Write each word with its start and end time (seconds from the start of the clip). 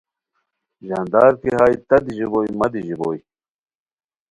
ژاندار 0.87 1.31
کی 1.41 1.49
ہائے 1.57 1.75
تہ 1.87 1.97
دی 2.03 2.11
ژیبوئے 2.17 2.49
مہ 2.59 2.67
دی 2.71 2.81
ژیبوئے، 2.87 3.19